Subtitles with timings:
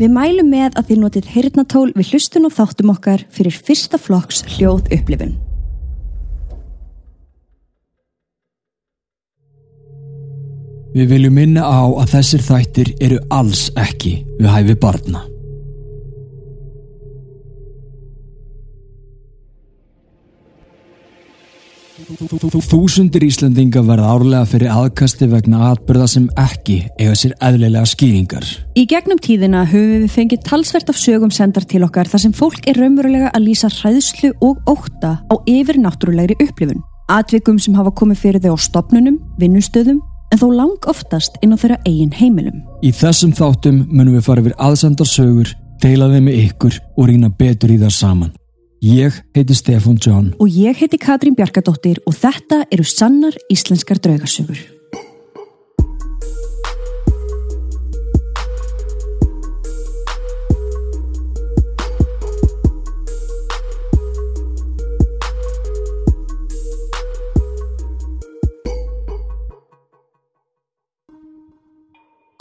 [0.00, 4.40] Við mælum með að þið notið heyrnatól við hlustun og þáttum okkar fyrir fyrsta flokks
[4.54, 5.34] hljóð upplifun.
[10.96, 15.29] Við viljum minna á að þessir þættir eru alls ekki við hæfi barna.
[22.20, 28.44] Þúsundir Íslandinga verða árlega fyrir aðkasti vegna atbyrða sem ekki eiga sér eðlilega skýringar.
[28.76, 32.68] Í gegnum tíðina höfum við fengið talsvert af sögum sendar til okkar þar sem fólk
[32.68, 36.82] er raunverulega að lýsa hræðslu og óta á yfirnáttúrulegri upplifun.
[37.10, 41.58] Atvikum sem hafa komið fyrir þau á stopnunum, vinnustöðum, en þó lang oftast inn á
[41.58, 42.60] þeirra eigin heimilum.
[42.84, 47.32] Í þessum þáttum munum við fara yfir aðsendar sögur, deila þeim með ykkur og rýna
[47.32, 48.36] betur í það saman.
[48.80, 54.79] Ég heiti Stefan John Og ég heiti Katrín Bjarkadóttir og þetta eru sannar íslenskar draugasögur.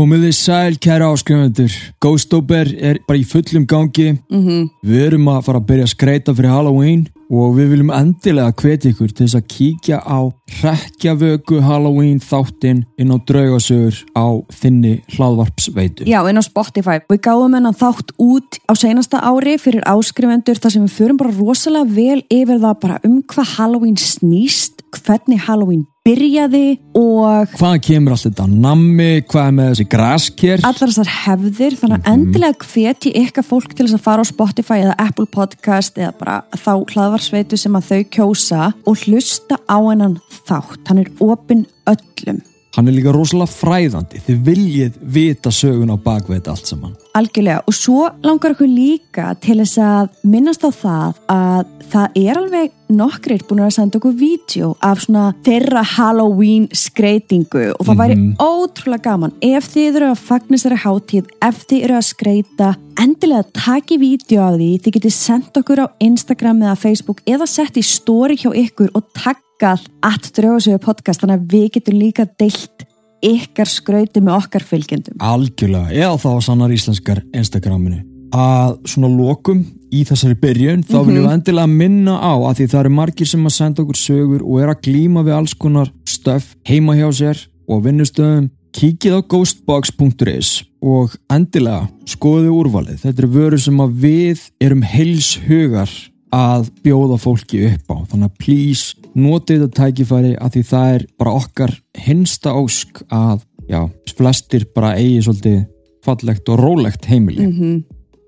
[0.00, 4.68] Komið þið sæl kæra áskrifundur Ghostober er bara í fullum gangi Mm -hmm.
[4.80, 8.90] Við erum að fara að byrja að skreita fyrir Halloween og við viljum endilega hvetja
[8.90, 10.18] ykkur til þess að kíkja á
[10.60, 16.98] hrekkjavöku Halloween þáttinn inn á draugasögur á þinni hlaðvarpsveitu Já, inn á Spotify.
[17.04, 21.36] Við gáum hennan þátt út á seinasta ári fyrir áskrifendur þar sem við förum bara
[21.36, 28.14] rosalega vel yfir það bara um hvað Halloween snýst, hvernig Halloween byrjaði og Hvað kemur
[28.14, 30.62] allt þetta nammi, hvað er með þessi grasker?
[30.64, 34.78] allar þessar hefðir þannig að endilega hvetji ykkar fólk til þess að fara á Spotify
[34.80, 40.16] eða Apple Podcast eða bara þá hlaðvarsveitu sem að þau kjósa og hlusta á hennan
[40.48, 40.80] þátt.
[40.88, 42.40] Hann er opinn öllum
[42.80, 44.22] Hann er líka rosalega fræðandi.
[44.24, 46.94] Þið viljið vita sögun á bakveit allt saman.
[47.12, 47.60] Algjörlega.
[47.68, 52.78] Og svo langar okkur líka til þess að minnast á það að það er alveg
[52.96, 57.66] nokkrir búin að senda okkur vídeo af svona þeirra Halloween skreitingu.
[57.76, 61.98] Og það væri ótrúlega gaman ef þið eru að fagnast þeirra hátíð ef þið eru
[62.00, 62.72] að skreita
[63.04, 64.70] endilega taki vídeo af því.
[64.80, 69.12] Þið getið sendt okkur á Instagram eða Facebook eða sett í story hjá ykkur og
[69.60, 72.86] taggað at draugasögu podcast þannig að við getum líka deilt
[73.20, 75.18] ykkar skrauti með okkar fylgjendum.
[75.20, 78.00] Algjörlega, eða þá sannar íslenskar Instagraminu.
[78.32, 82.80] Að svona lokum í þessari byrjun þá viljum við endilega minna á að því það
[82.80, 86.54] eru margir sem að senda okkur sögur og er að glíma við alls konar stöf
[86.68, 93.02] heima hjá sér og vinnustöðum kíkið á ghostbox.is og endilega skoðu úrvalið.
[93.02, 95.90] Þetta eru vörur sem að við erum heils hugar
[96.30, 97.96] að bjóða fólki upp á.
[98.14, 101.74] Þannig að please notið þetta tækifæri að því það er bara okkar
[102.06, 103.80] hinsta ósk að já,
[104.16, 105.60] flestir bara eigi svolítið
[106.04, 107.82] fallegt og rólegt heimili -hmm.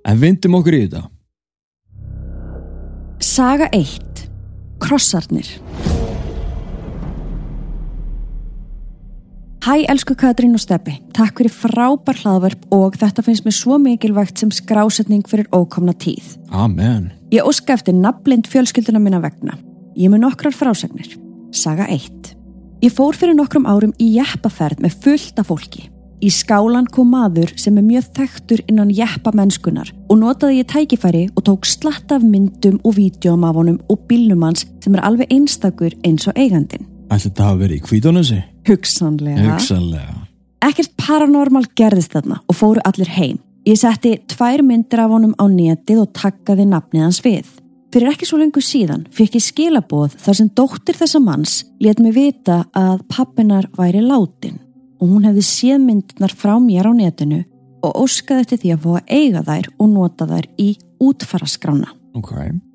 [0.04, 1.08] en vindum okkur í þetta
[3.22, 4.28] Saga 1
[4.80, 5.46] Krossarnir
[9.62, 10.96] Hæ, elsku Katrín og Steppi.
[11.14, 16.34] Takk fyrir frábær hlaðverp og þetta finnst mér svo mikilvægt sem skrásetning fyrir ókomna tíð.
[16.50, 19.54] Amen Ég óska eftir nafnblind fjölskylduna minna vegna.
[19.96, 21.18] Ég með nokkrar frásagnir.
[21.52, 22.32] Saga 1
[22.82, 25.84] Ég fór fyrir nokkrum árum í jeppaferð með fullt af fólki.
[26.22, 31.44] Í skálan kom maður sem er mjög þekktur innan jeppamennskunar og notaði ég tækifæri og
[31.46, 35.94] tók slatt af myndum og vídjum af honum og bílnum hans sem er alveg einstakur
[36.06, 36.86] eins og eigandin.
[37.10, 38.42] Ætli þetta hafa verið í kvítónusi?
[38.68, 39.48] Hugsanlega.
[39.50, 40.20] Hugsanlega
[40.62, 43.40] Ekkert paranormal gerðist þarna og fóru allir heim.
[43.66, 47.46] Ég setti tvær myndir af honum á netið og takkaði nafnið hans við.
[47.92, 52.14] Fyrir ekki svo lengur síðan fekk ég skilaboð þar sem dóttir þessa manns let mig
[52.16, 54.56] vita að pappinar væri látin
[54.96, 57.42] og hún hefði séð myndirnar frá mér á netinu
[57.84, 60.68] og óskaði eftir því að fá að eiga þær og nota þær í
[61.02, 61.90] útfaraskrána.
[62.16, 62.30] Ok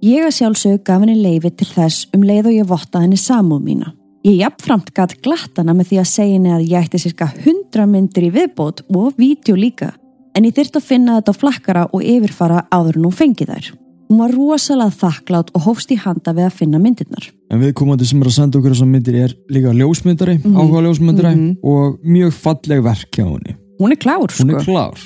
[0.06, 3.66] Ég að sjálfsög gaf henni leifi til þess um leið og ég votta henni samúð
[3.66, 3.95] mína.
[4.27, 8.29] Ég jafnframt gatt glattana með því að segja henni að ég ætti cirka 100 myndir
[8.29, 9.95] í viðbót og vídeo líka.
[10.38, 13.74] En ég þyrst að finna þetta á flakkara og yfirfara áður en hún fengi þær.
[14.07, 17.25] Hún var rosalega þakklátt og hófst í handa við að finna myndirnar.
[17.51, 20.56] En viðkomandi sem er að senda okkur þessar myndir er líka ljósmyndari, Mhm.
[20.56, 21.57] áhuga ljósmyndari Mhm.
[21.63, 23.56] og mjög falleg verk hjá henni.
[23.80, 24.57] Hún er klár, Hún sko.
[24.57, 24.98] er klár.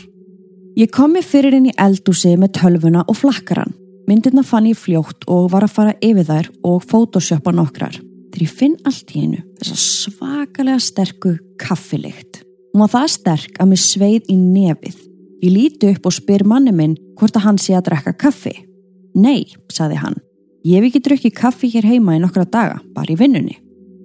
[0.78, 3.74] Ég kom mig fyrir í eldúsi með tölvuna og flakkaran.
[4.08, 8.00] Myndirna fann ég fljótt og var að fara yfir þær og photoshoppa nokkrar.
[8.32, 12.44] Þegar ég finn allt í einu þessa svakalega sterku kaffilikt.
[12.74, 14.96] Hún var það sterk að mér sveið í nefið.
[15.44, 18.54] Ég líti upp og spyr manni minn hvort að hann sé að drekka kaffi.
[19.16, 20.18] Nei, saði hann.
[20.68, 23.58] Ég hef ekki drukkið kaffi hér heima í nokkra daga, bara í vinnunni.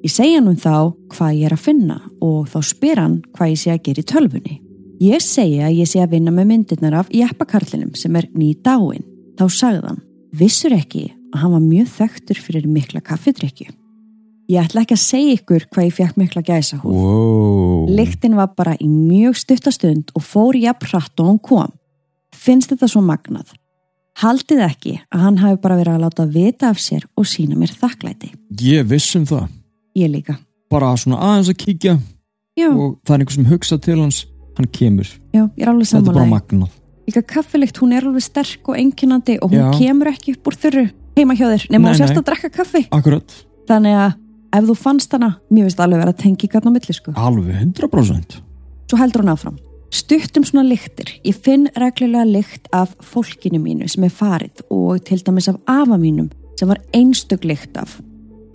[0.05, 3.53] Ég segja hann um þá hvað ég er að finna og þá spyr hann hvað
[3.53, 4.57] ég sé að gera í tölvunni.
[5.03, 9.05] Ég segi að ég sé að vinna með myndirnar af jeppakarlinum sem er ný dáin.
[9.37, 9.99] Þá sagði hann,
[10.33, 13.69] vissur ekki að hann var mjög þekktur fyrir mikla kaffidrykju.
[14.47, 16.95] Ég ætla ekki að segja ykkur hvað ég fekk mikla gæsa húð.
[16.95, 17.87] wow.
[17.91, 21.73] Lyktin var bara í mjög stuttastund og fór jafn hratt og hún kom.
[22.33, 23.51] Finnst þetta svo magnað?
[24.17, 27.73] Haldið ekki að hann hafi bara verið að láta vita af sér og sína mér
[27.77, 28.31] þakklæti.
[28.63, 29.49] ég vissum það
[29.97, 30.39] Ég líka.
[30.71, 31.99] bara svona aðeins að kíkja
[32.57, 34.25] Já, og það er einhver sem hugsa til hans
[34.57, 35.05] hann kemur,
[35.35, 36.41] já, ég er alveg þetta er bara samanlega.
[36.41, 36.71] magnað
[37.07, 39.79] Líka kaffilikt, hún er alveg sterk og enginandi og hún Já.
[39.79, 40.87] kemur ekki upp úr þurru
[41.17, 42.87] heima hjá þér nema þú sérst að drekka kaffi.
[42.91, 43.29] akkurat,
[43.69, 44.15] Þannig að
[44.57, 47.13] ef þú fannst hana, mér finnst alveg vera að tengi gætna á milli sko.
[47.13, 48.41] alveg 100%
[48.89, 49.59] Svo heldur hún áfram.
[49.95, 51.11] Stuttum svona lyktir.
[51.25, 55.99] Ég finn reglulega lykt af fólkinu mínu sem er farið og til dæmis af afa
[56.01, 58.01] mínum sem var einstök lykt af.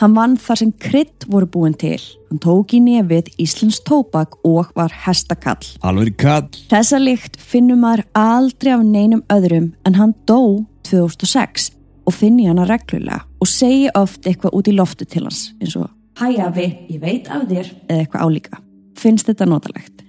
[0.01, 2.01] Hann vann þar sem krydd voru búin til.
[2.31, 5.61] Hann tók í nefið Íslands tóbak og var hestakall.
[5.83, 11.71] alveg kall Þessa lykt finnum maður aldrei af neinum öðrum en hann dó 2006
[12.05, 15.77] og finn ég hana reglulega og segi oft eitthvað út í loftu til hans eins
[15.77, 15.89] og
[16.19, 18.57] Hæ afi, ég veit af þér eða eitthvað álíka.
[18.99, 20.03] Finnst þetta notalegt?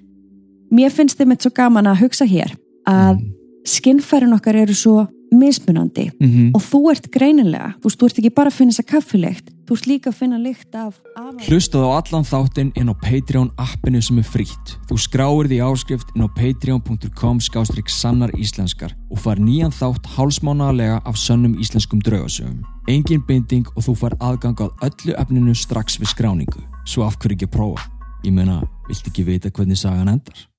[0.72, 2.54] Mér finnst þið mitt svo gaman að hugsa hér
[2.88, 3.20] að
[3.68, 5.02] skinnfærin okkar eru svo
[5.32, 9.46] mismunandi mm og þú ert greinilega, þú þú ert ekki bara að finna þessa kaffilegt,
[9.68, 11.38] þú ert líka að finna lykt af afa.
[11.46, 14.74] Hlustaðu á allan þáttinn inn á Patreon appinu sem er frítt.
[14.88, 21.00] Þú skráir því áskrift inn á patreon.com skástrík sannar íslenskar og far nýjan þátt hálsmánaðarlega
[21.04, 22.60] af sönnum íslenskum draugasögum.
[22.88, 26.60] Engin binding og þú far aðgang á öllu efninu strax við skráningu.
[26.84, 27.88] Svo af hverju ekki að prófa?
[28.24, 30.51] Ég meina, vilt ekki vita hvernig sagan endar?